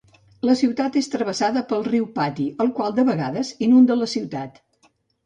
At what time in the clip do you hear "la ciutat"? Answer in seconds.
0.47-0.95, 4.01-4.59